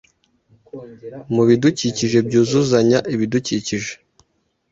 mubidukikije 1.33 2.17
byuzuzanya 2.27 2.97
ibidukikije 3.13 3.91